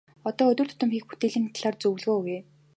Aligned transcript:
Одоо 0.29 0.47
өдөр 0.53 0.67
тутам 0.71 0.89
хийх 0.93 1.05
бүтээлийн 1.09 1.45
талаар 1.55 1.75
зөвлөмж 1.81 2.05
өгье. 2.19 2.39